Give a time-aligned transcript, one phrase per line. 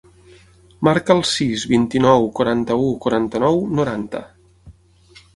[0.87, 4.23] Marca el sis, vint-i-nou, quaranta-u, quaranta-nou, noranta.